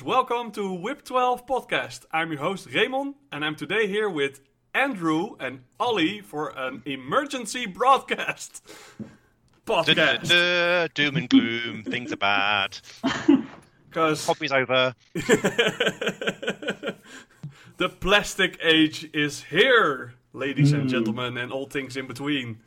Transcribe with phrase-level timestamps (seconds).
[0.00, 0.02] listeners.
[0.02, 2.06] Welcome to Whip 12 Podcast.
[2.12, 4.40] I'm your host, Raymond, and I'm today here with
[4.74, 8.62] Andrew and Ollie for an emergency broadcast.
[9.66, 10.28] Podcast.
[10.28, 12.78] Duh, doom and gloom, things are bad.
[13.90, 14.94] Because Hobby's over.
[17.76, 22.60] the plastic age is here, ladies and gentlemen, and all things in between.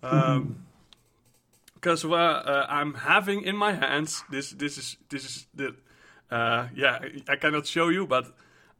[0.00, 4.50] Because uh, uh, I'm having in my hands this.
[4.50, 5.76] This is this is the.
[6.30, 8.26] Uh, yeah, I cannot show you, but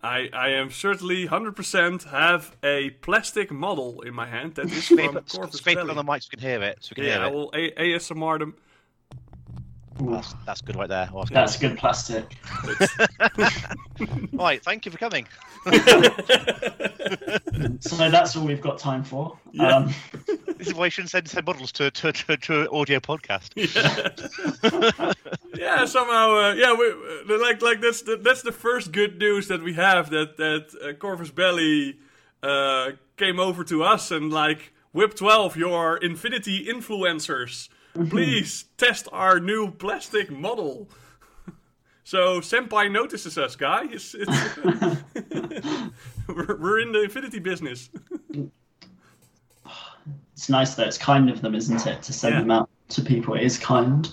[0.02, 4.86] I I am certainly hundred percent have a plastic model in my hand that is
[4.88, 5.90] from scrape it Belli.
[5.90, 6.78] on the mic so we can hear it.
[6.80, 7.32] So we can Yeah, hear it.
[7.34, 8.56] will a- ASMR them.
[10.00, 11.08] That's, that's good right there.
[11.14, 12.36] That's That's good plastic.
[12.62, 12.88] good.
[14.32, 15.26] Right, thank you for coming.
[17.80, 19.38] So that's all we've got time for.
[19.52, 19.76] Yeah.
[19.76, 19.94] Um,
[20.58, 23.52] This is why you shouldn't send, send models to, to, to, to an audio podcast.
[23.56, 25.12] yeah,
[25.54, 29.48] yeah somehow, uh, yeah, we, uh, like like that's the, that's the first good news
[29.48, 31.98] that we have that that uh, Corvus Belli
[32.42, 37.68] uh, came over to us and like Whip Twelve, your Infinity influencers,
[38.10, 40.88] please test our new plastic model.
[42.04, 44.14] So Senpai notices us, guys.
[44.16, 44.56] It's,
[46.28, 47.90] we're, we're in the Infinity business.
[50.32, 52.40] it's nice that it's kind of them, isn't it, to send Yeah.
[52.42, 53.34] them out to people.
[53.34, 54.08] It is kind.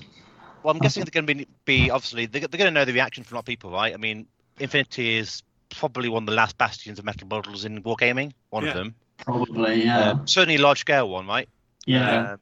[0.63, 2.93] Well, I'm guessing they're going to be, be obviously, they're, they're going to know the
[2.93, 3.93] reaction from a lot of people, right?
[3.93, 4.25] I mean,
[4.59, 8.69] Infinity is probably one of the last bastions of metal models in wargaming, one Yeah.
[8.69, 8.95] of them.
[9.17, 9.99] Probably, yeah.
[9.99, 11.47] Uh, certainly a large scale one, right?
[11.85, 12.31] yeah.
[12.33, 12.39] Um,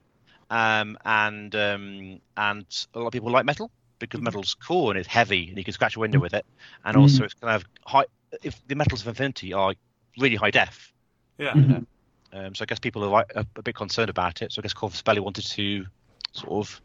[0.52, 5.08] um, and um, and a lot of people like metal because metal's cool and it's
[5.08, 6.46] heavy and you can scratch a window with it,
[6.86, 8.06] and also it's kind of high.
[8.44, 9.74] If the metals of Infinity are
[10.20, 10.94] really high def,
[11.38, 11.54] Yeah.
[11.54, 11.86] Mhm.
[12.34, 14.52] um, so I guess people are like, a, a bit concerned about it.
[14.52, 15.86] So I guess Corvus Belli wanted to
[16.34, 16.82] sort of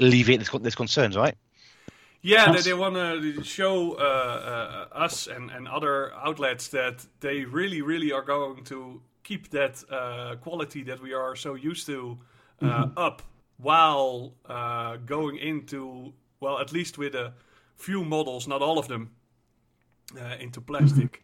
[0.00, 1.34] alleviate this, this concerns, right?
[2.20, 7.44] Yeah, they, they want to show uh, uh, us and, and other outlets that they
[7.44, 12.18] really, really are going to keep that uh, quality that we are so used to
[12.62, 13.22] uh, up
[13.58, 17.32] while uh, going into, well, at least with a
[17.76, 19.10] few models, not all of them,
[20.20, 21.22] uh, into plastic.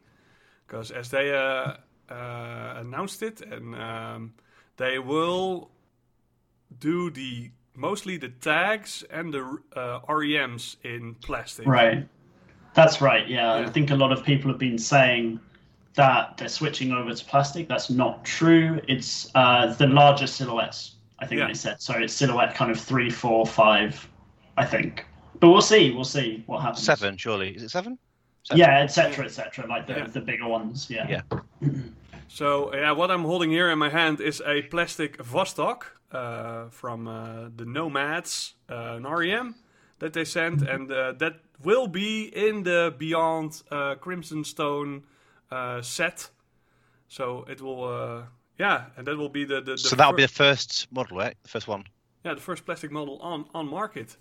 [0.66, 1.74] Because as they uh,
[2.10, 4.34] uh, announced it, and um,
[4.76, 5.70] they will
[6.78, 11.66] do the mostly the tags and the uh, REMs in plastic.
[11.66, 12.08] Right.
[12.74, 13.60] That's right, yeah.
[13.60, 13.66] Yeah.
[13.66, 15.40] I think a lot of people have been saying
[15.94, 17.68] that they're switching over to plastic.
[17.68, 18.80] That's not true.
[18.88, 21.46] It's uh, the larger silhouettes, I think Yeah.
[21.48, 21.80] they said.
[21.80, 24.08] So it's silhouette kind of three, four, five,
[24.56, 25.06] I think.
[25.40, 25.90] But we'll see.
[25.92, 26.84] We'll see what happens.
[26.84, 27.50] Seven, surely.
[27.56, 27.98] Is it seven?
[28.44, 28.58] Seven.
[28.60, 29.66] Yeah, etc., etc.
[29.68, 30.06] like the, Yeah.
[30.06, 30.88] the bigger ones.
[30.90, 31.06] Yeah.
[31.08, 31.22] Yeah.
[32.26, 37.06] So yeah, what I'm holding here in my hand is a plastic Vostok uh, from
[37.06, 39.54] uh, the Nomads, uh, an REM
[40.00, 45.04] that they sent, and uh, that will be in the Beyond uh, Crimson Stone
[45.52, 46.30] uh, set.
[47.06, 48.22] So it will, uh,
[48.58, 51.16] yeah, and that will be the, the, the So that'll fir- be the first model,
[51.18, 51.36] right?
[51.42, 51.84] The first one.
[52.24, 54.16] yeah the first plastic model on on market.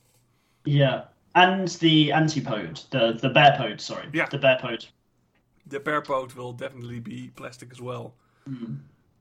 [0.66, 1.04] Yeah.
[1.36, 4.08] And the antipode, the the bear pod, sorry.
[4.14, 4.28] Yeah.
[4.30, 4.86] The bear pod.
[5.66, 8.14] The Bearpot will definitely be plastic as well.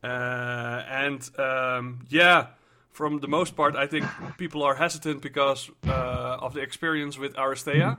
[0.03, 2.47] Uh, and um, yeah,
[2.91, 4.05] from the most part, I think
[4.39, 7.99] people are hesitant because uh, of the experience with Aristeia,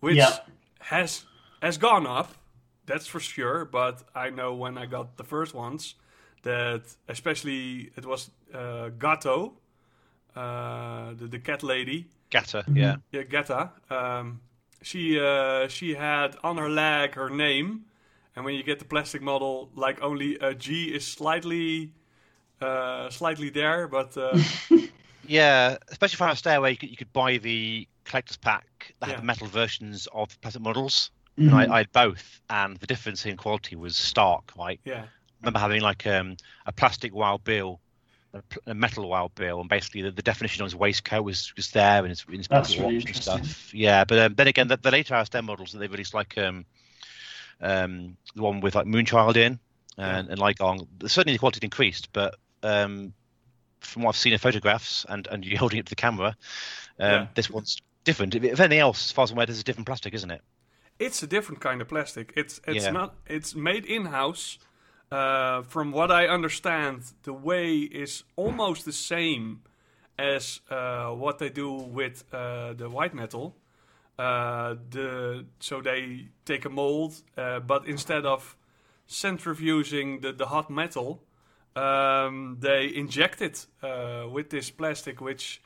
[0.00, 0.36] which Yeah.
[0.80, 1.24] has
[1.60, 2.32] has gone up.
[2.86, 3.64] That's for sure.
[3.64, 5.96] But I know when I got the first ones
[6.42, 9.54] that, especially, it was uh, Gato,
[10.36, 12.08] uh, the, the cat lady.
[12.30, 12.96] Gatter, yeah.
[13.12, 13.70] Yeah, Geta.
[13.90, 14.40] Um,
[14.82, 17.86] she uh, she had on her leg her name,
[18.36, 21.92] and when you get the plastic model, like only a G is slightly
[22.60, 24.38] uh, slightly there, but uh,
[25.22, 29.10] Yeah, especially for a stairway, you could, you could buy the collector's pack that Yeah.
[29.10, 31.10] had the metal versions of the plastic models.
[31.38, 31.46] Mhm.
[31.48, 34.52] And I, I had both, and the difference in quality was stark.
[34.56, 35.08] Right, yeah, I
[35.40, 36.36] remember having like um,
[36.66, 37.80] a plastic Wild Bill,
[38.34, 41.52] a, pl- a metal Wild Bill, and basically the, the definition on his waistcoat was
[41.56, 43.74] was there and his, in his That's really watch and stuff.
[43.74, 46.64] Yeah, but um, then again, the, the later RSM models that they released, like um,
[47.60, 49.58] um, the one with like Moonchild in,
[49.96, 53.12] and, and like on certainly the quality increased, but um,
[53.80, 56.36] from what I've seen in photographs and and you holding it to the camera,
[57.00, 57.26] um, Yeah.
[57.34, 58.34] this one's different.
[58.34, 60.40] If, if anything else, as far as I'm aware, this is different plastic, isn't it?
[61.00, 62.32] it's a different kind of plastic.
[62.36, 62.90] It's it's Yeah.
[62.90, 64.58] not it's made in house.
[65.10, 69.62] Uh, from what I understand, the way is almost the same
[70.18, 73.56] as uh, what they do with uh, the white metal.
[74.18, 78.56] Uh, the so they take a mold, uh, but instead of
[79.08, 81.22] centrifuging the, the hot metal,
[81.76, 83.66] um, they inject it
[84.30, 85.62] with this plastic, which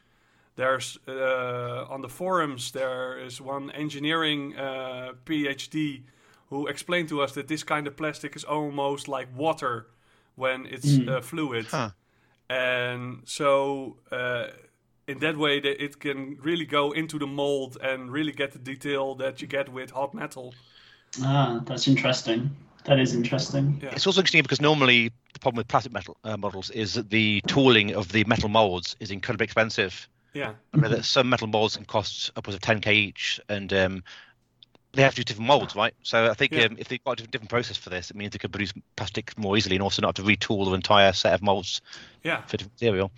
[0.54, 4.52] there's on the forums there is one engineering
[5.24, 6.02] PhD
[6.52, 9.86] who explained to us that this kind of plastic is almost like water
[10.36, 11.08] when it's Mm.
[11.08, 11.90] uh, fluid, Huh.
[12.48, 14.46] and so uh,
[15.06, 18.58] in that way that it can really go into the mold and really get the
[18.58, 20.54] detail that you get with hot metal.
[21.22, 22.50] Ah, that's interesting.
[22.84, 23.78] That is interesting.
[23.82, 23.94] Yeah.
[23.94, 27.40] It's also interesting because normally the problem with plastic metal uh, models is that the
[27.46, 30.08] tooling of the metal molds is incredibly expensive.
[30.34, 34.02] Yeah, I mean, that some metal molds can cost upwards of 10k each, and um,
[34.92, 35.94] they have to use different molds, right?
[36.02, 36.64] So I think Yeah.
[36.64, 39.36] um, if they've got a different process for this, it means they can produce plastic
[39.38, 41.80] more easily and also not have to retool the entire set of molds
[42.22, 42.42] yeah.
[42.42, 43.10] for different material.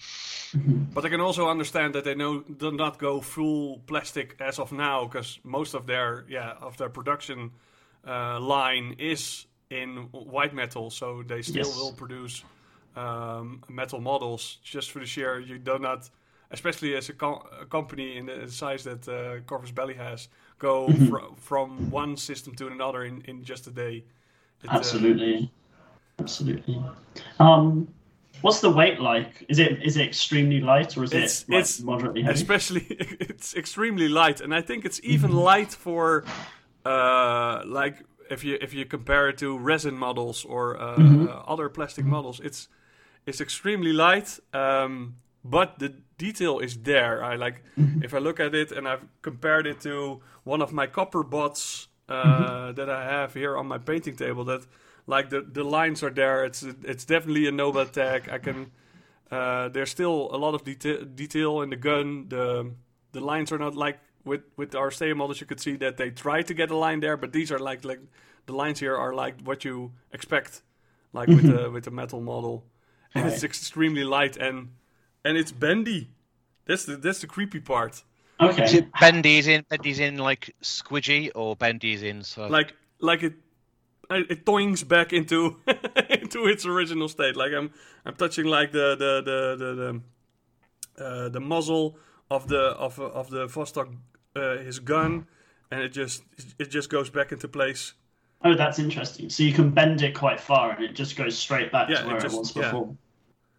[0.95, 4.71] But I can also understand that they know do not go full plastic as of
[4.73, 7.51] now because most of their yeah of their production
[8.07, 11.77] uh, line is in white metal, so they still Yes.
[11.77, 12.45] will produce
[12.95, 16.09] um, metal models just for the sheer you do not,
[16.53, 20.29] especially as a, co- a company in the size that uh, Corvus Belli has,
[20.71, 20.77] go
[21.09, 23.95] fr- from one system to another in, in just a day.
[24.63, 25.51] It, uh, Absolutely.
[26.19, 26.77] Absolutely.
[27.39, 27.89] Um,
[28.45, 29.31] what's the weight like?
[29.49, 32.39] Is it is it extremely light or is It's- it like, it's moderately heavy?
[32.41, 32.87] especially
[33.31, 36.25] it's extremely light and i think it's even light for
[36.85, 37.97] uh like
[38.31, 42.41] if you if you compare it to resin models or uh, uh, other plastic models
[42.49, 42.69] it's
[43.27, 45.15] it's extremely light um
[45.45, 47.23] but the detail is there.
[47.23, 47.63] I like
[48.03, 51.89] if i look at it and i've compared it to one of my copper bots
[52.09, 54.63] uh that i have here on my painting table that
[55.07, 56.45] like the the lines are there.
[56.45, 58.29] It's it's definitely a nobel tag.
[58.31, 58.71] I can
[59.31, 62.27] uh, there's still a lot of deta- detail in the gun.
[62.29, 62.73] The
[63.13, 65.41] the lines are not like with with our stay models.
[65.41, 67.85] You could see that they try to get a line there, but these are like
[67.85, 68.01] like
[68.47, 70.63] the lines here are like what you expect,
[71.13, 72.65] like with the with the metal model,
[73.15, 74.71] and it's extremely light and
[75.25, 76.09] and it's bendy.
[76.67, 78.03] That's the that's the creepy part.
[78.41, 78.65] Okay.
[78.65, 83.23] Is it Bendy's in Bendy's in like squidgy or Bendy's in sort of, Like like
[83.23, 83.35] it.
[84.11, 85.57] It toings back into
[86.11, 87.37] into its original state.
[87.37, 87.71] Like I'm,
[88.05, 90.01] I'm touching like the the the the
[90.99, 91.97] the, uh, the muzzle
[92.31, 93.95] of the of of the Vostok
[94.37, 95.27] uh, his gun,
[95.71, 96.23] and it just
[96.59, 97.95] it just goes back into place.
[98.45, 99.31] Oh, that's interesting.
[99.31, 102.07] So you can bend it quite far and it just goes straight back Yeah, to
[102.07, 102.73] where it, just- was yeah.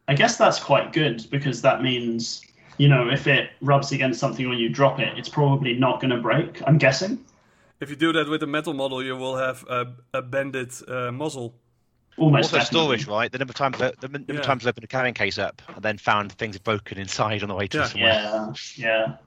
[0.07, 0.13] Before.
[0.13, 2.41] I guess that's quite good because that means,
[2.77, 6.11] you know, if it rubs against something when you drop it, it's probably not going
[6.11, 7.23] to break, I'm guessing.
[7.79, 11.11] If you do that with a metal model, you will have a, a bended uh,
[11.11, 11.55] muzzle.
[12.17, 12.99] Almost also definitely.
[12.99, 13.29] storage, right?
[13.29, 14.39] The number of times the number Yeah.
[14.39, 17.49] of times I opened a carrying case up and then found things broken inside on
[17.49, 17.85] the way to Yeah.
[17.85, 18.13] somewhere.
[18.13, 19.17] Yeah, yeah.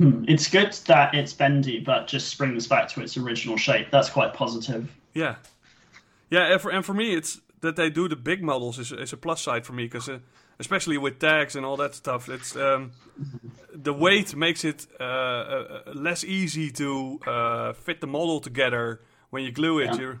[0.00, 0.24] Hmm.
[0.28, 3.90] It's good that it's bendy, but just springs back to its original shape.
[3.90, 4.94] That's quite positive.
[5.14, 5.36] Yeah,
[6.28, 9.12] yeah, and for, and for me, it's that they do the big models is, is
[9.12, 10.18] a plus side for me because uh,
[10.60, 12.92] especially with tags and all that stuff, it's um,
[13.74, 19.00] the weight makes it uh, uh, less easy to uh, fit the model together
[19.30, 19.86] when you glue it.
[19.94, 20.00] Yeah.
[20.00, 20.20] You're,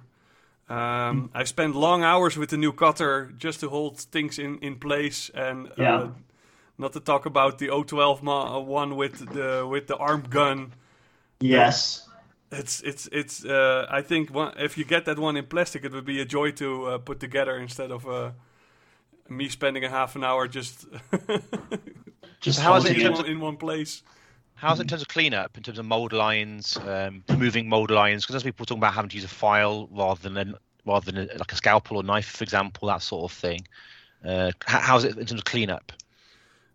[0.68, 4.76] um, I spent long hours with the new cutter just to hold things in, in
[4.76, 5.96] place and Yeah.
[5.96, 6.08] uh,
[6.78, 10.72] not to talk about the O12 mo- uh, one with the with the armed gun.
[11.40, 12.08] Yes.
[12.58, 13.44] It's it's it's.
[13.44, 16.24] Uh, I think one, if you get that one in plastic, it would be a
[16.24, 18.30] joy to uh, put together instead of uh,
[19.28, 20.86] me spending a half an hour just
[22.44, 24.02] Just how is it in in one, in one place.
[24.54, 28.22] How's it in terms of cleanup, in terms of mold lines, um, removing mold lines?
[28.22, 31.30] Because there's people talking about having to use a file rather than an, rather than
[31.30, 33.66] a, like a scalpel or knife, for example, that sort of thing.
[34.22, 35.90] Uh, how's it in terms of cleanup?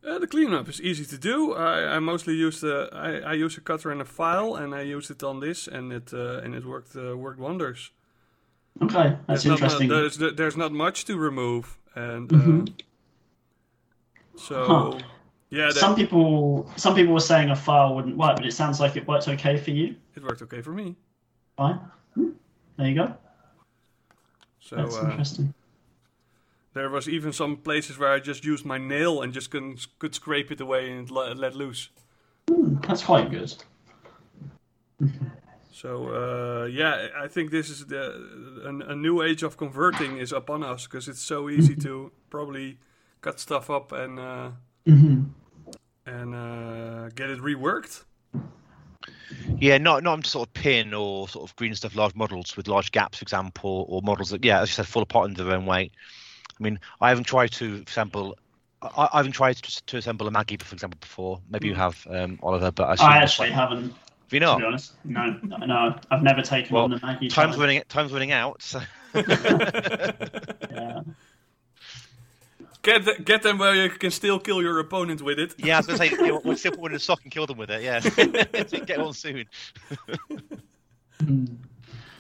[0.08, 1.54] Uh, the cleanup is easy to do.
[1.54, 4.82] I, I mostly use the I, I use a cutter and a file, and I
[4.82, 7.92] used it on this, and it uh, and it worked uh, worked wonders.
[8.82, 9.90] Okay, that's There's not, interesting.
[9.90, 12.72] there's, there's not much to remove, and uh, Mhm.
[14.38, 15.04] so Huh.
[15.50, 18.80] yeah, that, some people, some people were saying a file wouldn't work, but it sounds
[18.80, 19.96] like it worked okay for you.
[20.16, 20.96] it worked okay for me.
[21.58, 21.80] Fine.
[22.14, 22.30] Hmm.
[22.78, 23.14] There you go.
[24.62, 25.54] So That's uh, interesting.
[26.74, 30.14] There was even some places where I just used my nail and just could, could
[30.14, 31.90] scrape it away and let, let loose.
[32.48, 33.54] Hmm, that's quite good.
[35.72, 38.12] So uh, yeah, I think this is the
[38.66, 42.80] a, a new age of converting is upon us because it's so easy to probably
[43.22, 44.50] cut stuff up and uh,
[44.86, 45.24] hmm
[46.06, 48.04] and uh, get it reworked.
[49.60, 52.92] Yeah, not not sort of pin or sort of green stuff large models with large
[52.92, 55.66] gaps, for example, or models that, yeah, as you said, fall apart in their own
[55.66, 55.92] way.
[56.60, 58.38] I mean, I haven't tried to assemble.
[58.82, 61.40] I, I haven't tried to, to assemble a Maggie, for example, before.
[61.50, 63.94] Maybe you have, um, Oliver, but I, I actually haven't, Have
[64.32, 64.94] you to be honest.
[65.06, 67.28] No, no, no, I've never taken Well, on the Maggie.
[67.30, 67.58] Time's challenge.
[67.58, 67.84] running.
[67.90, 68.62] Time's running out.
[68.62, 68.82] So.
[70.72, 71.02] Yeah.
[72.82, 75.54] get th- get them where you can still kill your opponent with it.
[75.58, 77.32] Yeah, I was going to say, yeah, we'll still put one in a sock and
[77.32, 77.82] kill them with it.
[77.82, 78.00] Yeah,
[78.86, 79.46] get one soon.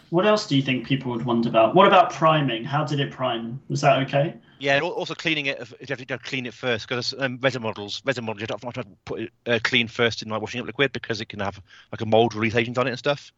[0.09, 1.75] What else do you think people would wonder about?
[1.75, 2.63] What about priming?
[2.63, 3.59] How did it prime?
[3.69, 4.35] Was that okay?
[4.59, 5.59] Yeah, and also cleaning it.
[5.59, 8.25] if- You have to you have to clean it first because um, resin models, resin
[8.25, 10.67] models, you have to, have to put it uh, clean first in like washing up
[10.67, 11.61] liquid because it can have
[11.91, 13.31] like a mold release agent on it and stuff.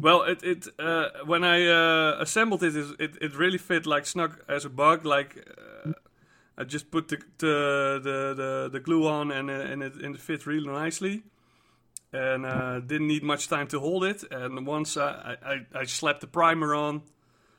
[0.00, 4.06] Well, it it uh, when I uh, assembled it, it, it, it really fit like
[4.06, 5.04] snug as a bug.
[5.04, 5.44] Like
[5.86, 5.92] uh,
[6.56, 10.14] I just put the the the, the, the glue on and uh, and it and
[10.14, 11.22] it fit really nicely.
[12.12, 14.24] And uh, didn't need much time to hold it.
[14.30, 17.02] And once I, I, I slapped the primer on,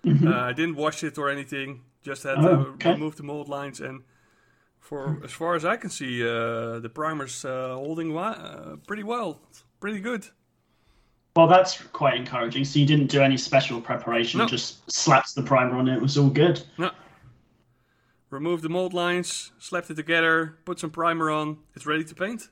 [0.07, 1.81] uh, I didn't wash it or anything.
[2.01, 2.91] Just had Oh, to okay.
[2.93, 3.79] remove the mold lines.
[3.79, 4.01] And
[4.79, 9.03] for as far as I can see, uh, the primer's uh, holding wi- uh, pretty
[9.03, 9.39] well.
[9.79, 10.25] Pretty good.
[11.35, 12.65] Well, that's quite encouraging.
[12.65, 14.47] So you didn't do any special preparation, No.
[14.47, 15.97] just slapped the primer on it.
[15.97, 16.63] It was all good.
[16.79, 16.89] No.
[18.31, 21.57] Remove the mold lines, slapped it together, put some primer on.
[21.75, 22.49] It's ready to paint.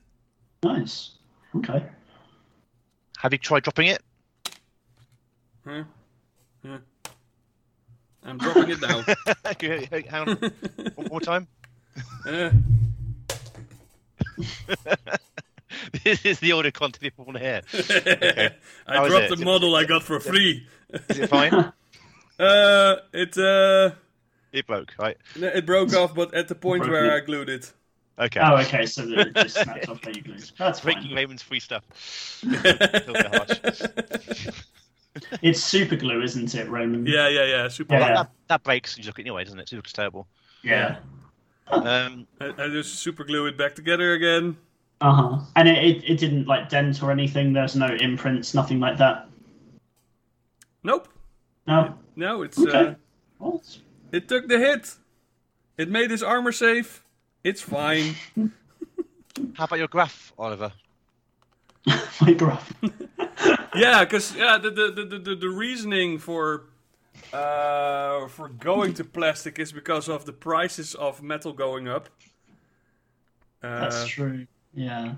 [0.62, 1.16] Nice.
[1.56, 1.84] Okay.
[3.18, 4.02] Have you tried dropping it?
[5.66, 5.84] Huh?
[6.62, 6.78] Yeah.
[8.24, 9.02] I'm dropping it now.
[9.90, 10.36] Hang on,
[10.94, 11.46] one more time.
[12.26, 12.50] Uh,
[16.04, 17.62] this is the audio content people want to hear.
[17.74, 18.50] Okay.
[18.86, 19.38] I How is dropped it?
[19.38, 20.66] the model I got for free.
[21.08, 21.52] Is it fine?
[22.38, 23.90] Uh, it uh,
[24.52, 25.16] it broke, right?
[25.34, 27.22] it broke off, but at the point Broke where it.
[27.22, 27.72] I glued it.
[28.18, 28.40] Okay.
[28.42, 28.84] Oh, okay.
[28.86, 30.50] So it just snapped off where you glued.
[30.58, 31.14] That's Breaking fine.
[31.14, 31.84] Raymond's free stuff.
[32.44, 34.48] Little bit harsh.
[35.42, 37.06] It's super glue, isn't it, Roman?
[37.06, 37.68] Yeah, yeah, yeah.
[37.68, 37.94] Super.
[37.94, 38.00] Yeah.
[38.00, 39.72] That, that, that breaks and you look at it anyway, doesn't it?
[39.72, 40.26] It looks terrible.
[40.62, 40.98] Yeah.
[41.68, 44.56] Um, I, I just super glue it back together again.
[45.00, 45.38] Uh huh.
[45.56, 47.52] And it, it, it didn't like dent or anything.
[47.52, 49.28] There's no imprints, nothing like that.
[50.82, 51.08] Nope.
[51.66, 51.94] No.
[52.16, 52.78] No, it's Okay.
[52.78, 52.94] uh,
[53.38, 54.96] Well, it's- it took the hit.
[55.76, 57.04] It made his armor safe.
[57.44, 58.14] It's fine.
[59.54, 60.72] how about your graph, Oliver?
[62.20, 62.72] my graph.
[63.74, 66.64] yeah, because yeah, the, the, the, the, the reasoning for
[67.32, 72.08] uh, for going to plastic is because of the prices of metal going up.
[73.62, 74.46] Uh, That's true.
[74.74, 75.14] Yeah.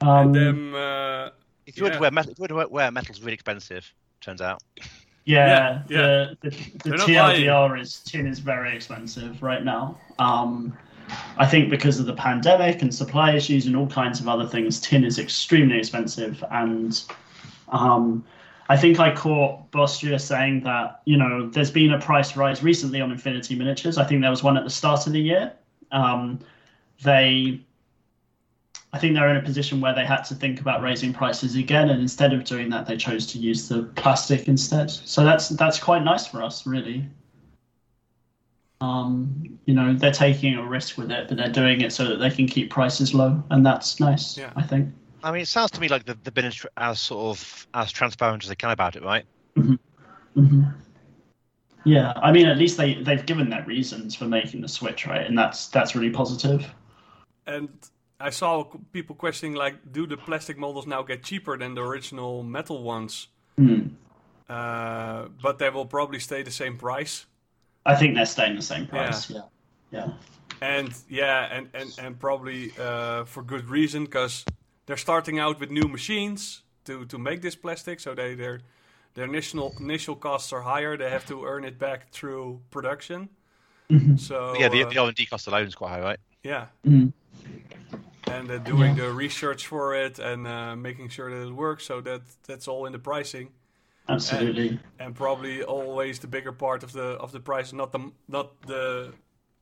[0.00, 1.30] and Um, them, uh,
[1.66, 3.90] If you were to wear metal, if you were to wear metal's really expensive.
[4.20, 4.62] Turns out.
[5.24, 7.42] yeah, yeah, the the, the They're not lying.
[7.42, 9.98] TLDR is tin is very expensive right now.
[10.18, 10.76] Um,
[11.38, 14.80] I think because of the pandemic and supply issues and all kinds of other things,
[14.80, 16.42] tin is extremely expensive.
[16.50, 17.02] And
[17.68, 18.24] um,
[18.68, 23.00] I think I caught Bostria saying that you know there's been a price rise recently
[23.00, 23.98] on Infinity miniatures.
[23.98, 25.52] I think there was one at the start of the year.
[25.90, 26.40] Um,
[27.02, 27.60] they
[28.94, 31.88] I think they're in a position where they had to think about raising prices again,
[31.88, 34.90] and instead of doing that, they chose to use the plastic instead.
[34.90, 37.06] So that's that's quite nice for us, really.
[38.82, 42.16] Um, you know, they're taking a risk with it, but they're doing it so that
[42.16, 44.36] they can keep prices low, and that's nice.
[44.36, 44.52] Yeah.
[44.56, 44.92] I think.
[45.22, 48.42] I mean, it sounds to me like they've, they've been as, sort of as transparent
[48.42, 49.24] as they can about it, right?
[49.54, 50.62] hmm
[51.84, 55.24] Yeah, I mean, at least they they've given their reasons for making the switch, right?
[55.24, 56.66] And that's that's really positive.
[57.46, 57.68] and
[58.18, 62.42] I saw people questioning like, do the plastic models now get cheaper than the original
[62.42, 63.28] metal ones?
[63.58, 63.90] Mm.
[64.48, 67.26] Uh, but they will probably stay the same price.
[67.84, 69.30] I think they're staying the same price.
[69.30, 69.42] Yeah,
[69.90, 70.12] yeah.
[70.60, 74.44] And yeah, and and and probably uh, for good reason because
[74.86, 78.60] they're starting out with new machines to to make this plastic, so they their
[79.14, 80.96] their initial initial costs are higher.
[80.96, 83.28] They have to earn it back through production.
[84.16, 86.18] So yeah, the, uh, the R&D cost alone is quite high, right?
[86.42, 87.12] yeah, Mhm.
[88.26, 91.84] and uh, doing the research for it and uh, making sure that it works.
[91.84, 93.50] So that that's all in the pricing.
[94.08, 94.80] Absolutely.
[94.98, 99.12] and probably always the bigger part of the of the price, not the not the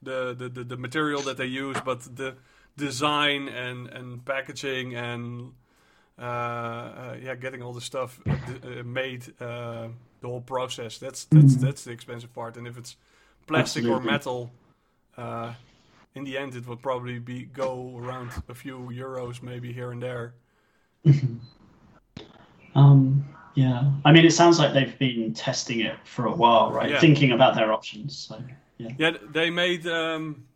[0.02, 2.36] the the, the, the material that they use, but the
[2.76, 5.52] design and and packaging and
[6.18, 9.88] uh, uh, yeah, getting all the stuff uh, uh, made, uh,
[10.20, 10.98] the whole process.
[10.98, 12.56] That's that's that's the expensive part.
[12.56, 12.96] And if it's
[13.46, 14.50] plastic or metal,
[15.16, 15.54] uh,
[16.14, 20.02] in the end, it would probably be go around a few euros, maybe here and
[20.02, 20.34] there.
[22.72, 23.90] Um, yeah.
[24.04, 26.90] I mean, it sounds like they've been testing it for a while, right?
[26.90, 27.00] Yeah.
[27.00, 28.16] Thinking about their options.
[28.16, 28.42] So,
[28.78, 28.90] yeah.
[28.98, 29.86] Yeah, they made.
[29.86, 30.46] Um,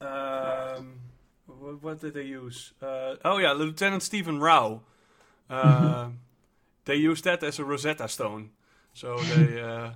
[0.00, 1.00] um,
[1.46, 2.72] what, did they use?
[2.80, 4.82] Uh, oh yeah, Lieutenant Stephen Rao.
[5.48, 6.10] Uh,
[6.86, 8.50] They used that as a Rosetta Stone.
[8.94, 9.90] So they uh,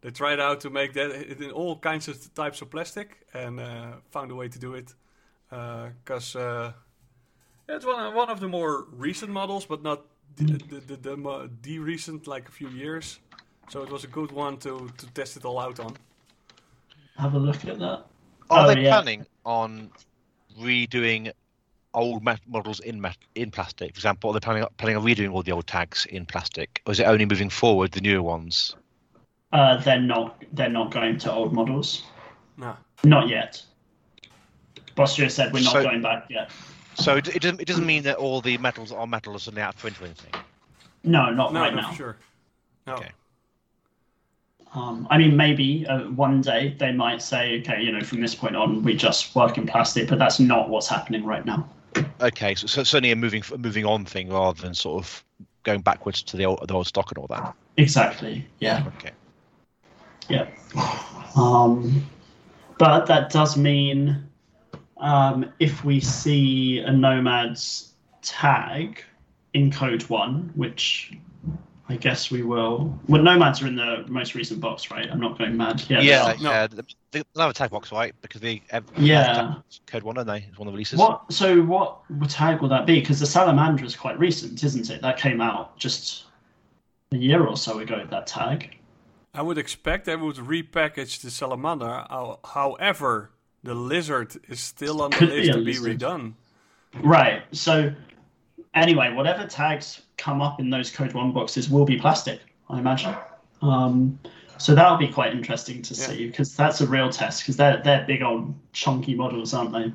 [0.00, 3.92] they tried out to make that in all kinds of types of plastic and uh,
[4.10, 4.94] found a way to do it.
[5.50, 6.72] Because uh,
[7.68, 10.04] it's one one of the more recent models, but not
[10.36, 13.18] the the, the, the, mo- the recent like a few years.
[13.70, 15.94] So it was a good one to, to test it all out on.
[17.18, 18.04] Have a look at that.
[18.50, 18.90] Are Oh, they yeah.
[19.02, 19.90] planning on
[20.58, 21.30] redoing
[21.92, 23.94] old models in met- in plastic?
[23.94, 26.92] For example, are they planning planning on redoing all the old tags in plastic, or
[26.92, 28.74] is it only moving forward the newer ones?
[29.52, 30.42] Uh, they're not.
[30.52, 32.04] They're not going to old models.
[32.56, 32.74] No.
[33.04, 33.62] Not yet.
[34.96, 36.50] Bostria said we're not So- going back yet.
[36.98, 39.62] So it, it doesn't it doesn't mean that all the metals on metal are suddenly
[39.62, 40.32] out of print or anything.
[41.04, 41.92] No, not No, right no, now.
[41.92, 42.16] sure.
[42.86, 42.94] No.
[42.94, 43.10] Okay.
[44.74, 48.34] Um, I mean, maybe uh, one day they might say, okay, you know, from this
[48.34, 51.66] point on, we just work in plastic, but that's not what's happening right now.
[52.20, 55.24] Okay, so, so it's certainly a moving a moving on thing rather than sort of
[55.62, 57.54] going backwards to the old, the old stock and all that.
[57.78, 58.46] Exactly.
[58.58, 58.84] Yeah.
[58.98, 59.12] Okay.
[60.28, 60.46] Yeah.
[61.34, 62.04] Um,
[62.76, 64.27] but that does mean
[65.00, 69.02] um, if we see a Nomad's tag
[69.54, 71.12] in code one, which
[71.88, 72.98] I guess we will.
[73.08, 75.08] Well, Nomads are in the most recent box, right?
[75.10, 75.82] I'm not going mad.
[75.88, 76.00] Yeah.
[76.00, 76.36] Yeah, are.
[76.36, 76.50] No.
[76.50, 76.66] yeah.
[77.10, 78.14] They, they have a tag box, right?
[78.20, 79.54] Because they have Yeah.
[79.86, 80.44] code one, don't they?
[80.48, 80.98] It's one of the releases.
[80.98, 81.32] What?
[81.32, 83.00] So what tag will that be?
[83.00, 85.00] Because the Salamander is quite recent, isn't it?
[85.00, 86.24] That came out just
[87.12, 88.06] a year or so ago.
[88.10, 88.76] That tag.
[89.34, 92.04] I would expect they would repackage the salamander.
[92.44, 93.30] However,
[93.62, 95.98] the lizard is still on the Could list a to be lizard.
[96.00, 96.32] redone.
[97.00, 97.42] Right.
[97.52, 97.92] So
[98.74, 103.14] anyway, whatever tags come up in those code one boxes will be plastic, I imagine.
[103.62, 104.18] Um,
[104.58, 106.06] so that'll be quite interesting to Yeah.
[106.06, 109.92] see because that's a real test because they're they're big old chunky models, aren't they?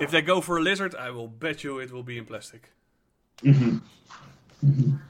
[0.00, 2.70] If they go for a lizard, I will bet you it will be in plastic.
[3.42, 3.78] Mm-hmm.
[4.62, 5.00] And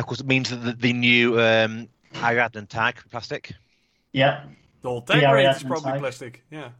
[0.00, 3.52] of course, it means that the, the new um, Ariadna tag plastic.
[4.12, 4.44] Yeah.
[4.82, 6.00] The whole tag Yeah, rate is probably tag.
[6.00, 6.44] plastic.
[6.50, 6.70] Yeah.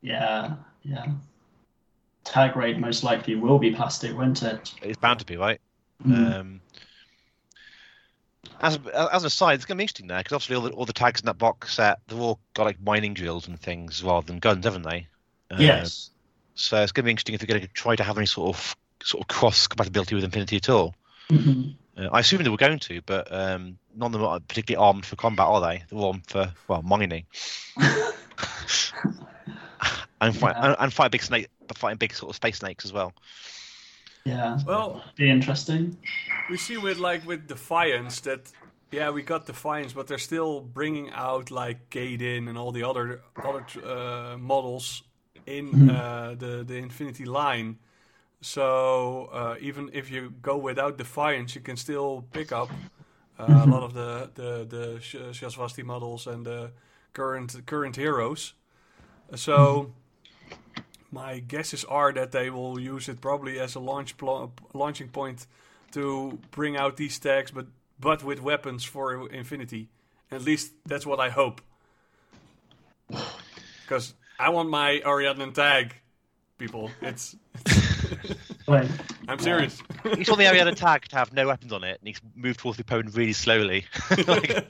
[0.00, 0.54] Yeah.
[0.82, 1.06] Yeah.
[2.24, 4.72] Tag rate most likely will be plastic, won't it?
[4.82, 5.60] It's bound to be, right?
[6.06, 6.34] Mm.
[6.40, 6.60] Um,
[8.60, 10.84] as as an aside, it's going to be interesting there because obviously all the, all
[10.84, 14.26] the tags in that box set they've all got like mining drills and things rather
[14.26, 15.06] than guns, haven't they?
[15.50, 16.10] Uh, yes.
[16.54, 18.54] So it's going to be interesting if they're going to try to have any sort
[18.56, 20.94] of sort of cross compatibility with Infinity at all.
[21.28, 21.74] Mhm.
[21.96, 25.04] Uh, I assume they were going to, but um, none of them are particularly armed
[25.06, 25.82] for combat, are they?
[25.90, 27.26] They're armed for well mining.
[30.20, 30.66] and fight Yeah.
[30.68, 33.12] and, and fight big snake, but fighting big sort of space snakes as well.
[34.24, 34.58] Yeah.
[34.66, 35.96] Well, Be interesting.
[36.50, 38.50] we see with like with Defiance that
[38.90, 43.20] yeah we got Defiance, but they're still bringing out like Gaiden and all the other
[43.44, 45.02] other uh, models
[45.46, 45.88] in Mhm.
[45.90, 47.78] uh, the the Infinity line.
[48.42, 52.70] So uh, even if you go without Defiance, you can still pick up
[53.38, 56.72] uh, a lot of the the the Sh- Shasvastii models and the
[57.14, 58.54] current current heroes.
[59.34, 59.92] So.
[61.14, 65.46] My guesses are that they will use it probably as a launch pl- launching point
[65.90, 67.66] to bring out these tags, but
[68.00, 69.90] but with weapons for Infinity.
[70.30, 71.60] At least that's what I hope.
[73.82, 75.94] Because I want my Ariadna tag,
[76.56, 76.90] people.
[77.02, 77.36] It's.
[79.28, 79.82] I'm serious.
[80.18, 82.60] Each on the area of tag to have no weapons on it, and he's moved
[82.60, 83.84] towards the opponent really slowly.
[84.26, 84.66] like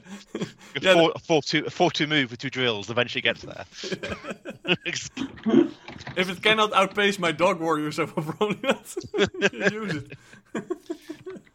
[0.81, 3.65] Yeah, four, a four two a four two move with two drills eventually gets there.
[4.85, 8.95] if it cannot outpace my dog warriors, I will probably not
[9.53, 10.17] use it.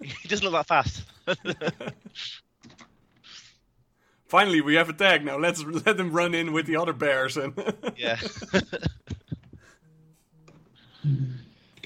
[0.03, 1.05] he doesn't look that fast.
[4.27, 5.38] Finally, we have a tag now.
[5.38, 7.55] Let's let them run in with the other bears and
[7.96, 8.18] yeah.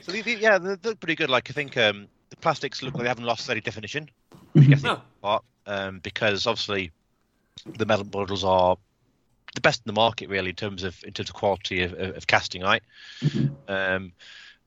[0.02, 1.30] So the, the, yeah, they look pretty good.
[1.30, 4.08] Like I think um, the plastics look like they haven't lost any definition.
[4.56, 5.00] I guess No.
[5.22, 6.92] part, um, because obviously
[7.78, 8.76] the metal models are
[9.54, 12.16] the best in the market really in terms of in terms of quality of, of,
[12.16, 12.82] of casting, right?
[13.68, 14.12] Um,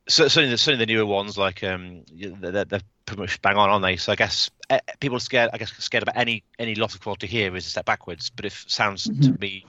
[0.07, 3.69] so, certainly, the, certainly the newer ones like um, they're, they're pretty much bang on,
[3.69, 3.97] aren't they?
[3.97, 5.49] So I guess uh, people are scared.
[5.53, 8.29] I guess scared about any any loss of quality here is a step backwards.
[8.29, 9.39] But if sounds to Mhm.
[9.39, 9.67] me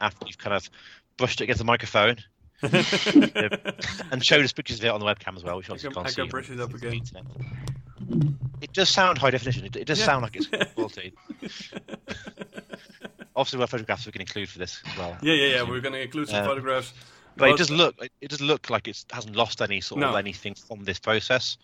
[0.00, 0.68] after you've kind of
[1.16, 2.16] brushed it against the microphone
[4.10, 5.94] and showed us pictures of it on the webcam as well, which I obviously can,
[5.94, 6.16] can't I see.
[6.22, 7.00] can brush it up again.
[8.60, 9.64] It does sound high definition.
[9.66, 10.06] It, it does Yeah.
[10.06, 11.12] sound like it's good quality.
[13.36, 15.16] Obviously, what photographs we can include for this as well.
[15.22, 15.62] Yeah, yeah, yeah.
[15.68, 16.92] We're gonna include some Uh, photographs.
[17.36, 20.14] But it But- does look it does look like it hasn't lost any sort of
[20.14, 21.56] anything from this process.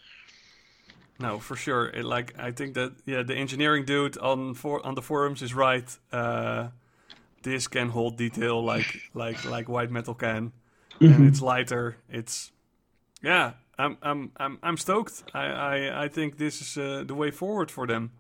[1.21, 1.89] No, for sure.
[1.91, 5.55] It, like I think that yeah, the engineering dude on for on the forums is
[5.55, 5.89] right.
[6.11, 6.69] Uh,
[7.43, 10.53] this can hold detail like like like white metal can,
[11.01, 11.97] and it's lighter.
[12.09, 12.53] It's
[13.23, 13.53] yeah.
[13.79, 15.23] I'm I'm I'm I'm stoked.
[15.35, 18.11] I I, I think this is uh, the way forward for them.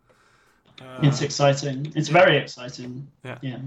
[0.81, 1.93] Uh, It's exciting.
[1.95, 3.07] It's very exciting.
[3.25, 3.38] Yeah.
[3.43, 3.59] Yeah.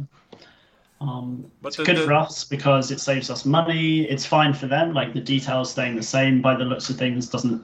[1.02, 4.04] Um, But it's the- good the- for us because it saves us money.
[4.10, 4.94] It's fine for them.
[4.94, 7.64] Like the details staying the same by the looks of things doesn't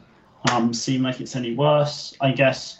[0.52, 2.16] um, seem like it's any worse.
[2.22, 2.80] I guess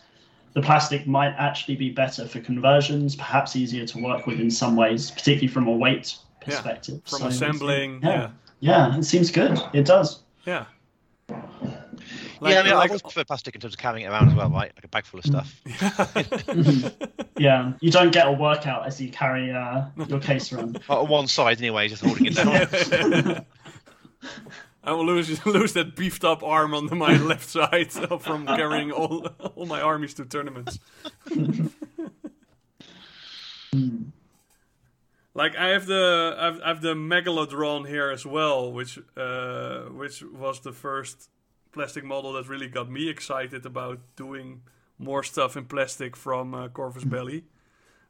[0.54, 4.76] the plastic might actually be better for conversions, perhaps easier to work with in some
[4.76, 7.02] ways, particularly from a weight perspective.
[7.06, 8.10] From So, assembling, yeah.
[8.10, 9.60] yeah, Yeah, it seems good.
[9.74, 10.22] It does.
[10.46, 10.66] yeah.
[11.30, 11.36] yeah,
[12.42, 14.50] I mean, like- I always prefer plastic in terms of carrying it around as well,
[14.50, 14.72] right?
[14.76, 15.62] Like a bag full of stuff.
[17.40, 20.82] Yeah, you don't get a workout as you carry uh, your case around.
[20.90, 23.46] On one side, anyway, just holding it down.
[24.84, 29.28] I will lose lose that beefed up arm on my left side from carrying all
[29.56, 30.80] all my armies to tournaments.
[35.40, 40.22] Like I have the I've, I have the megalodron here as well, which uh, which
[40.44, 41.30] was the first
[41.72, 44.62] plastic model that really got me excited about doing
[44.98, 47.44] more stuff in plastic from uh, Corvus Belli.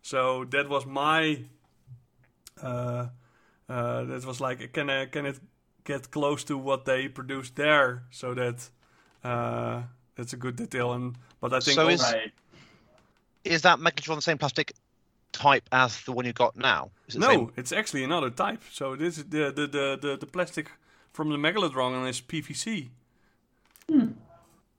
[0.02, 1.44] So that was my
[2.64, 3.08] uh,
[3.70, 5.40] uh, that was like can I, can it
[5.84, 8.70] get close to what they produced there so that
[9.24, 9.84] uh,
[10.16, 12.32] that's a good detail and but I think So is- Right.
[13.44, 14.74] Is that Megatron the same plastic
[15.32, 16.92] type as the one you got now?
[17.08, 17.52] Is it no same?
[17.56, 20.72] it's actually another type so this is the the, the, the, the plastic
[21.14, 22.90] from the megalodron is PVC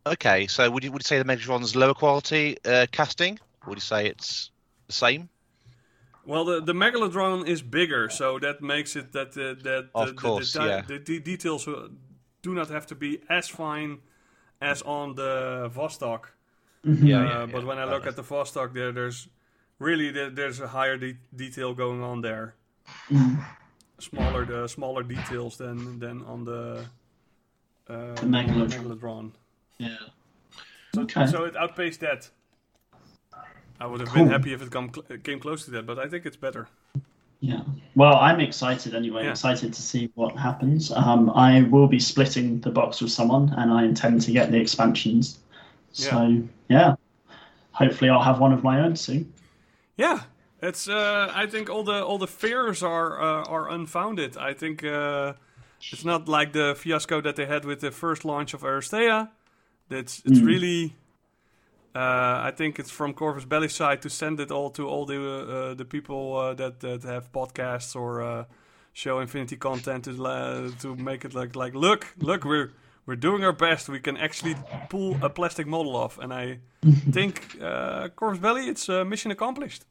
[0.06, 3.38] Okay, so would you would you say the Megatron's lower quality uh, casting?
[3.66, 4.50] Would you say it's
[4.86, 5.28] the same?
[6.24, 10.14] Well, the, the megalodron is bigger, so that makes it that uh, that Of the,
[10.14, 10.80] course, the, the, yeah.
[10.86, 11.88] the, the details uh,
[12.42, 13.98] do not have to be as fine
[14.60, 16.24] as on the Vostok.
[16.82, 19.28] Yeah, Uh, but when I look at the Vostok, there there's
[19.81, 22.55] really there, there's a higher de- detail going on there.
[23.99, 26.85] Smaller the smaller details than than on the,
[27.88, 29.33] uh, The Megalodron.
[29.79, 29.97] Yeah.
[30.95, 31.27] So, Okay.
[31.27, 32.31] so it outpaced that.
[33.81, 34.25] I would have Cool.
[34.25, 36.69] been happy if it come cl- came close to that, but I think it's better.
[37.40, 37.62] Yeah.
[37.95, 39.25] Well, I'm excited anyway.
[39.25, 39.31] Yeah.
[39.31, 40.90] Excited to see what happens.
[40.93, 44.59] Um, I will be splitting the box with someone, and I intend to get the
[44.61, 45.38] expansions.
[45.93, 46.95] So yeah,
[47.73, 49.33] hopefully I'll have one of my own soon.
[50.00, 50.20] Yeah,
[50.62, 50.88] it's.
[50.88, 54.36] Uh, I think all the all the fears are uh, are unfounded.
[54.38, 55.34] I think uh,
[55.92, 59.28] it's not like the fiasco that they had with the first launch of Aristeia.
[59.90, 60.94] It's it's really.
[61.94, 65.18] Uh, I think it's from Corvus Belli side to send it all to all the
[65.20, 68.44] uh, the people uh, that that have podcasts or uh,
[68.92, 72.70] show Infinity content to to make it like like look look we're
[73.06, 73.88] we're doing our best.
[73.88, 74.56] We can actually
[74.88, 76.58] pull a plastic model off, and I
[77.12, 79.84] think uh, Corvus Belli it's uh, mission accomplished.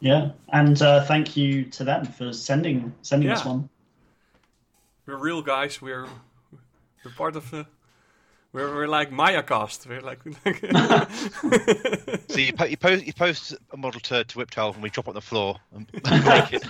[0.00, 3.52] Yeah, and uh, thank you to them for sending sending us Yeah.
[3.52, 3.68] one.
[5.06, 5.80] We're real guys.
[5.82, 6.06] We're
[7.04, 7.66] we're part of the.
[8.52, 9.86] We're, we're like Mayacast.
[9.86, 10.20] We're like.
[12.30, 15.06] So you, po- you post you post a model to, to Whiptail and we drop
[15.06, 16.62] it on the floor and break it.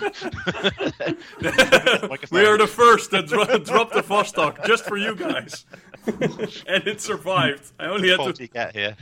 [2.11, 5.67] Like we are the first that dro- dropped the Vostok just for you guys,
[6.07, 7.73] and it survived.
[7.79, 8.47] I only had to.
[8.47, 8.97] get here.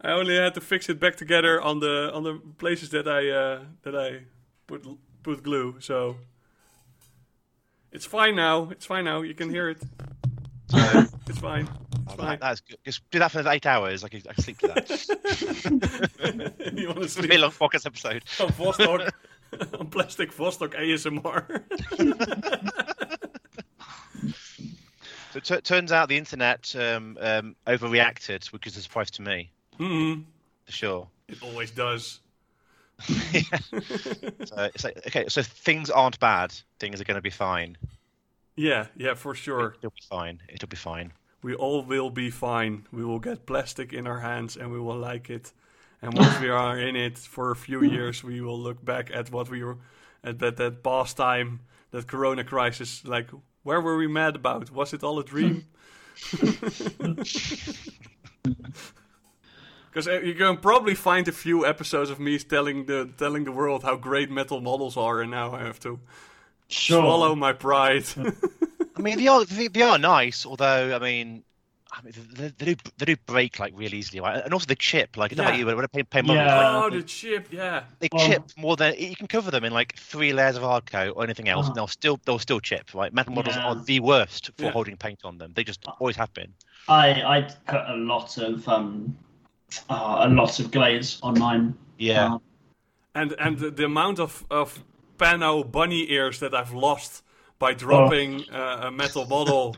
[0.00, 3.28] I only had to fix it back together on the on the places that I
[3.28, 4.20] uh, that I
[4.66, 4.86] put
[5.22, 5.76] put glue.
[5.80, 6.16] So
[7.92, 8.70] it's fine now.
[8.70, 9.22] It's fine now.
[9.22, 9.82] You can hear it.
[11.28, 11.68] It's fine.
[12.06, 12.26] It's fine.
[12.26, 12.78] That- that's good.
[12.84, 14.02] Just do that for eight hours.
[14.04, 14.90] I can, I can sleep to that.
[16.76, 17.40] you want to It's a sleep?
[17.40, 18.24] long podcast episode.
[18.40, 19.10] on Vostok,
[19.78, 21.62] on plastic Vostok ASMR.
[25.32, 29.22] So it t- turns out the internet um, um, overreacted, which is a surprise to
[29.22, 30.20] me, hmm
[30.66, 31.08] for sure.
[31.28, 32.18] It always does.
[33.32, 33.42] Yeah.
[34.44, 36.52] so it's like, okay, so things aren't bad.
[36.80, 37.76] Things are going to be fine.
[38.60, 39.74] Yeah, yeah, for sure.
[39.78, 40.42] It'll be fine.
[40.50, 41.12] It'll be fine.
[41.42, 42.86] We all will be fine.
[42.92, 45.54] We will get plastic in our hands and we will like it.
[46.02, 49.30] And once we are in it for a few years, we will look back at
[49.30, 49.78] what we were
[50.22, 53.02] at that that past time, that Corona crisis.
[53.06, 53.30] Like,
[53.62, 54.70] where were we mad about?
[54.70, 55.64] Was it all a dream?
[59.90, 63.52] Because uh, you can probably find a few episodes of me telling the telling the
[63.52, 65.98] world how great metal models are, and now I have to
[66.70, 67.02] Sure.
[67.02, 68.04] swallow my pride.
[68.96, 71.42] I mean, they are they, they are nice, although I mean,
[71.92, 74.42] I mean they, they do they do break like real easily, right?
[74.44, 75.50] And also the chip, like it's not Yeah.
[75.50, 76.76] like you when I pay, pay models, Yeah.
[76.78, 77.82] like, oh, the chip, yeah.
[77.98, 80.86] they Well- chip more than you can cover them in like three layers of hard
[80.90, 81.70] coat or anything else, Uh-huh.
[81.70, 83.12] and they'll still they'll still chip, right?
[83.12, 83.66] Metal models Yeah.
[83.66, 84.70] are the worst for Yeah.
[84.70, 85.52] holding paint on them.
[85.54, 86.52] They just always have been.
[86.88, 89.16] I I put a lot of um
[89.88, 91.74] uh, a lot of glaze on mine.
[91.98, 92.26] Yeah.
[92.34, 92.40] Um,
[93.14, 94.78] And and the, the amount of of
[95.20, 97.22] Pano bunny ears that I've lost
[97.58, 99.76] by dropping uh, a metal bottle.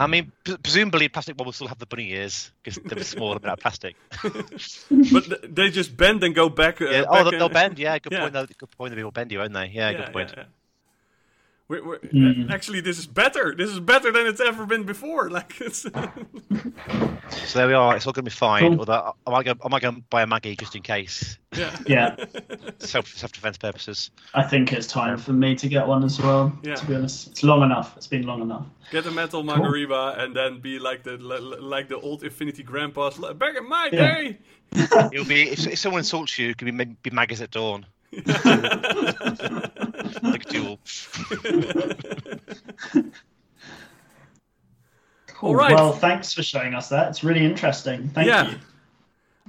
[0.00, 3.44] I mean, p- presumably plastic models still have the bunny ears because they're small and
[3.44, 3.96] out of plastic.
[5.12, 6.80] but they just bend and go back.
[6.80, 7.00] Uh, Yeah.
[7.02, 7.78] back Oh, they'll, in- they'll bend.
[7.78, 8.20] Yeah, good Yeah.
[8.22, 8.32] point.
[8.32, 8.94] They'll, good point.
[8.94, 9.66] They will bend you, won't they?
[9.74, 10.34] Yeah, good point.
[11.70, 11.76] Yeah.
[11.76, 12.50] We're, we're, Mm.
[12.50, 13.54] Actually, this is better.
[13.56, 15.30] This is better than it's ever been before.
[15.34, 17.96] Like it's So there we are.
[17.96, 18.62] It's all going to be fine.
[18.62, 18.80] Cool.
[18.80, 22.16] Although I might go, I might go buy a Maggie just in case, yeah, Yeah,
[22.78, 24.10] self self defense purposes.
[24.34, 26.52] I think it's time for me to get one as well.
[26.62, 26.74] Yeah.
[26.74, 27.96] To be honest, it's long enough.
[27.96, 28.66] It's been long enough.
[28.92, 33.18] get a metal Maghariba and then be like the like the old Infinity grandpas.
[33.18, 34.14] Back in my Yeah.
[34.14, 34.38] day.
[35.12, 37.86] It'll be if, if someone insults you, it can be be Maggies at dawn.
[40.22, 40.78] Like a duel.
[45.26, 45.50] Cool.
[45.50, 45.74] All right.
[45.74, 47.08] Well, thanks for showing us that.
[47.08, 48.08] It's really interesting.
[48.08, 48.50] Thank Yeah.
[48.50, 48.56] you.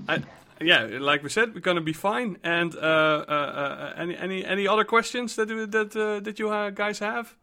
[0.10, 0.24] I,
[0.62, 2.38] yeah, like we said, we're gonna be fine.
[2.44, 6.50] And uh, uh, uh, any any any other questions that you- that uh, that you
[6.50, 7.36] uh, guys have?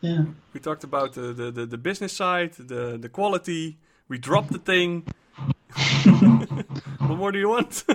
[0.00, 0.24] Yeah.
[0.52, 3.78] We talked about the, the, the, the business side, the the quality.
[4.08, 5.04] We dropped the thing.
[6.98, 7.84] what more do you want?
[7.88, 7.94] I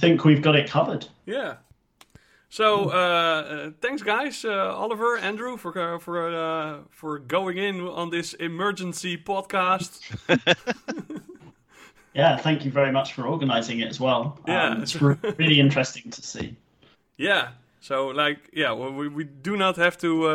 [0.00, 1.06] think we've got it covered.
[1.26, 1.56] yeah.
[2.50, 7.86] So uh, uh, thanks, guys, uh, Oliver, Andrew, for uh, for uh, for going in
[7.86, 10.00] on this emergency podcast.
[12.14, 14.40] Yeah, thank you very much for organising it as well.
[14.48, 14.70] Yeah.
[14.70, 16.56] Um, it's re- really interesting to see.
[17.16, 17.50] Yeah.
[17.80, 20.26] So like, yeah, well, we we do not have to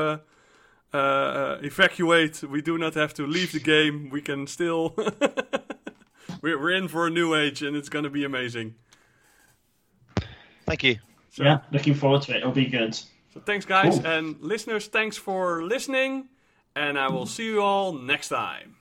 [0.93, 2.41] uh, evacuate.
[2.43, 4.09] We do not have to leave the game.
[4.11, 4.95] We can still.
[6.41, 8.75] we're we're in for a new age, and it's gonna be amazing.
[10.65, 10.97] Thank you.
[11.31, 12.37] So, Yeah, looking forward to it.
[12.37, 12.93] It'll be good.
[13.33, 14.07] So thanks, guys, Cool.
[14.07, 14.87] and listeners.
[14.87, 16.29] Thanks for listening,
[16.75, 18.75] and I will see you all next time.